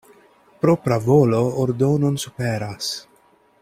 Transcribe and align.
Propra 0.63 0.97
volo 1.11 1.43
ordonon 1.67 2.19
superas. 2.25 2.93